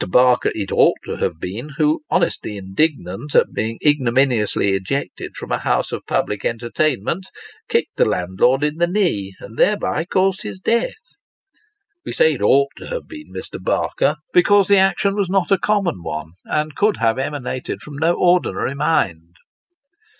Barker 0.09 0.51
it 0.55 0.71
ought 0.71 0.97
to 1.05 1.17
have 1.17 1.39
been, 1.39 1.73
who 1.77 2.01
honestly 2.09 2.57
indignant 2.57 3.35
at 3.35 3.53
being 3.53 3.77
ignominiously 3.85 4.69
ejected 4.69 5.37
from 5.37 5.51
a 5.51 5.59
house 5.59 5.91
of 5.91 6.07
public 6.07 6.43
enter 6.43 6.71
tainment, 6.71 7.25
kicked 7.69 7.97
the 7.97 8.05
landlord 8.05 8.63
in 8.63 8.77
the 8.77 8.87
knee, 8.87 9.35
and 9.39 9.59
thereby 9.59 10.05
caused 10.05 10.41
his 10.41 10.57
death. 10.57 11.13
We 12.03 12.13
say 12.13 12.33
it 12.33 12.41
ought 12.41 12.71
to 12.77 12.87
have 12.87 13.07
been 13.07 13.31
Mr. 13.31 13.61
Barker, 13.63 14.15
because 14.33 14.67
the 14.69 14.79
action 14.79 15.15
\vas 15.17 15.29
not 15.29 15.51
a 15.51 15.59
common 15.59 16.01
one, 16.01 16.31
and 16.45 16.75
could 16.75 16.97
have 16.97 17.19
emanated 17.19 17.83
from 17.83 17.99
no 17.99 18.13
ordinary 18.15 18.73
mind. 18.73 19.35